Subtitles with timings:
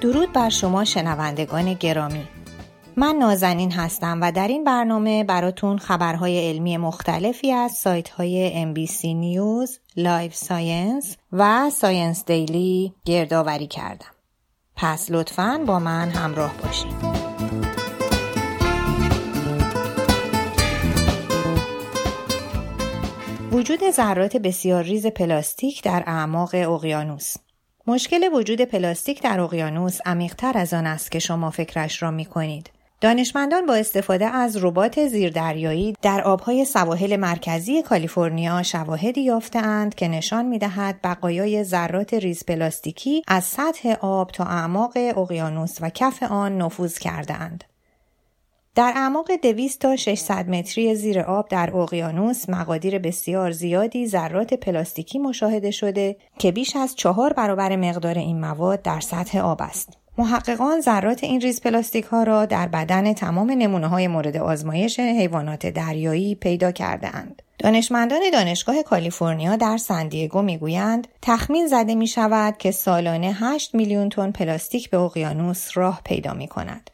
[0.00, 2.28] درود بر شما شنوندگان گرامی
[2.96, 9.04] من نازنین هستم و در این برنامه براتون خبرهای علمی مختلفی از سایت های NBC
[9.04, 14.06] News، Live Science و Science Daily گردآوری کردم.
[14.76, 17.20] پس لطفاً با من همراه باشید.
[23.52, 27.34] وجود ذرات بسیار ریز پلاستیک در اعماق اقیانوس
[27.90, 32.70] مشکل وجود پلاستیک در اقیانوس عمیقتر از آن است که شما فکرش را می کنید.
[33.00, 40.46] دانشمندان با استفاده از ربات زیردریایی در آبهای سواحل مرکزی کالیفرنیا شواهدی یافتهاند که نشان
[40.46, 46.98] می‌دهد بقایای ذرات ریز پلاستیکی از سطح آب تا اعماق اقیانوس و کف آن نفوذ
[46.98, 47.64] کردهاند.
[48.80, 55.18] در اعماق 200 تا 600 متری زیر آب در اقیانوس مقادیر بسیار زیادی ذرات پلاستیکی
[55.18, 59.98] مشاهده شده که بیش از چهار برابر مقدار این مواد در سطح آب است.
[60.18, 65.66] محققان ذرات این ریز پلاستیک ها را در بدن تمام نمونه های مورد آزمایش حیوانات
[65.66, 67.42] دریایی پیدا کرده اند.
[67.58, 74.30] دانشمندان دانشگاه کالیفرنیا در سندیگو می‌گویند تخمین زده می شود که سالانه 8 میلیون تن
[74.30, 76.90] پلاستیک به اقیانوس راه پیدا می کند.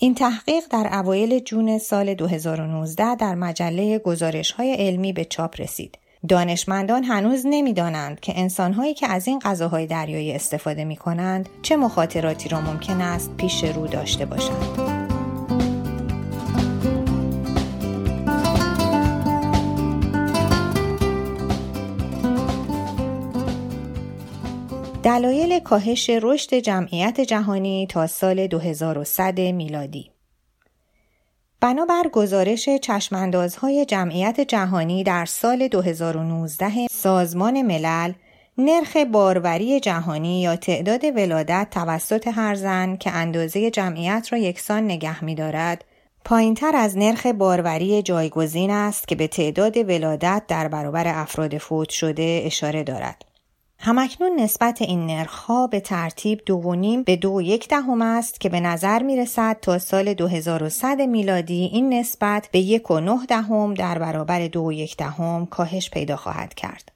[0.00, 5.98] این تحقیق در اوایل جون سال 2019 در مجله گزارش های علمی به چاپ رسید.
[6.28, 12.48] دانشمندان هنوز نمی‌دانند که انسانهایی که از این غذاهای دریایی استفاده می کنند چه مخاطراتی
[12.48, 14.97] را ممکن است پیش رو داشته باشند.
[25.08, 30.10] دلایل کاهش رشد جمعیت جهانی تا سال 2100 میلادی
[31.60, 38.12] بنابر گزارش چشماندازهای جمعیت جهانی در سال 2019 سازمان ملل
[38.58, 45.24] نرخ باروری جهانی یا تعداد ولادت توسط هر زن که اندازه جمعیت را یکسان نگه
[45.24, 45.84] می‌دارد
[46.24, 52.42] پایینتر از نرخ باروری جایگزین است که به تعداد ولادت در برابر افراد فوت شده
[52.44, 53.24] اشاره دارد.
[53.80, 58.48] همکنون نسبت این نرخها به ترتیب دو و نیم به دو یک دهم است که
[58.48, 63.74] به نظر می رسد تا سال 2100 میلادی این نسبت به یک و نه دهم
[63.74, 66.92] در برابر دو و یک دهم کاهش پیدا خواهد کرد.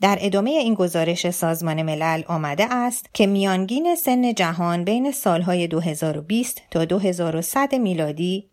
[0.00, 6.62] در ادامه این گزارش سازمان ملل آمده است که میانگین سن جهان بین سالهای 2020
[6.70, 8.50] تا 2100 میلادی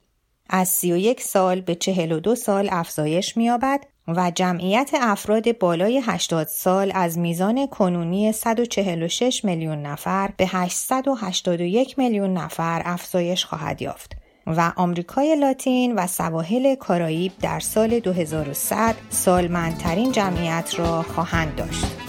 [0.50, 7.18] از 31 سال به 42 سال افزایش می‌یابد و جمعیت افراد بالای 80 سال از
[7.18, 14.12] میزان کنونی 146 میلیون نفر به 881 میلیون نفر افزایش خواهد یافت
[14.48, 22.03] و آمریکای لاتین و سواحل کارائیب در سال 2100 سالمندترین جمعیت را خواهند داشت.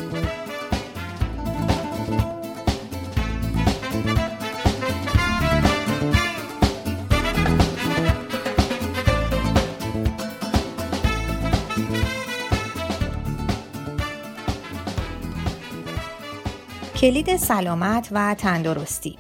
[17.05, 19.19] کلید سلامت و تندرستی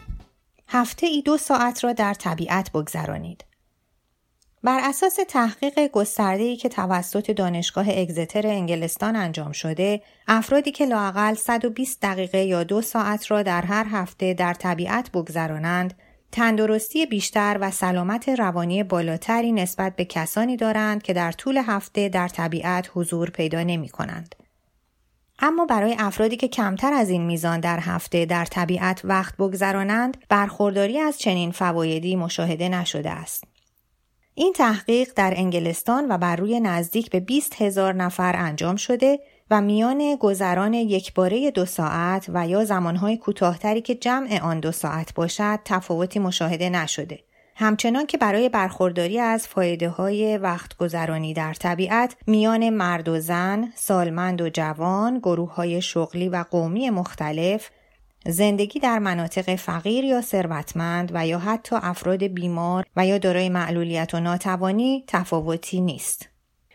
[0.69, 3.45] هفته ای دو ساعت را در طبیعت بگذرانید.
[4.63, 12.01] بر اساس تحقیق گسترده‌ای که توسط دانشگاه اگزتر انگلستان انجام شده، افرادی که لاقل 120
[12.03, 15.95] دقیقه یا دو ساعت را در هر هفته در طبیعت بگذرانند،
[16.33, 22.29] تندرستی بیشتر و سلامت روانی بالاتری نسبت به کسانی دارند که در طول هفته در
[22.29, 24.44] طبیعت حضور پیدا نمی کنند.
[25.39, 30.99] اما برای افرادی که کمتر از این میزان در هفته در طبیعت وقت بگذرانند برخورداری
[30.99, 33.45] از چنین فوایدی مشاهده نشده است.
[34.35, 39.19] این تحقیق در انگلستان و بر روی نزدیک به 20 هزار نفر انجام شده
[39.51, 44.73] و میان گذران یک باره دو ساعت و یا زمانهای کوتاهتری که جمع آن دو
[44.73, 47.19] ساعت باشد تفاوتی مشاهده نشده.
[47.57, 53.73] همچنان که برای برخورداری از فایده های وقت گذرانی در طبیعت میان مرد و زن،
[53.75, 57.71] سالمند و جوان، گروه های شغلی و قومی مختلف،
[58.27, 64.15] زندگی در مناطق فقیر یا ثروتمند و یا حتی افراد بیمار و یا دارای معلولیت
[64.15, 66.29] و ناتوانی تفاوتی نیست.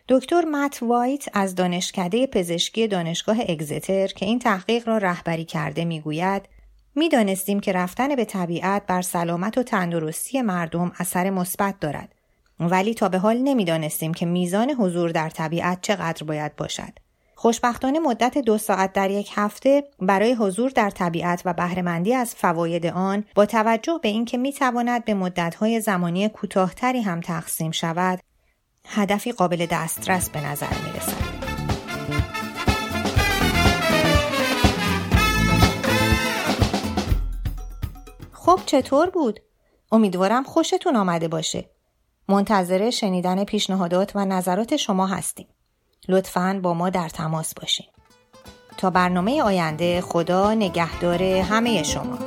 [0.09, 6.41] دکتر مت وایت از دانشکده پزشکی دانشگاه اگزتر که این تحقیق را رهبری کرده می‌گوید
[6.99, 12.15] می‌دانستیم که رفتن به طبیعت بر سلامت و تندرستی مردم اثر مثبت دارد.
[12.59, 16.93] ولی تا به حال نمی‌دانستیم که میزان حضور در طبیعت چقدر باید باشد.
[17.35, 22.85] خوشبختانه مدت دو ساعت در یک هفته برای حضور در طبیعت و بهرهمندی از فواید
[22.85, 28.19] آن با توجه به اینکه می‌تواند به مدتهای زمانی کوتاهتری هم تقسیم شود
[28.87, 31.38] هدفی قابل دسترس به نظر می
[38.49, 39.39] خب چطور بود؟
[39.91, 41.69] امیدوارم خوشتون آمده باشه.
[42.29, 45.47] منتظر شنیدن پیشنهادات و نظرات شما هستیم.
[46.07, 47.85] لطفاً با ما در تماس باشین.
[48.77, 52.17] تا برنامه آینده خدا نگهدار همه شما.